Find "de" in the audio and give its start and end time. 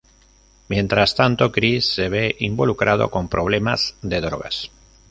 4.01-4.19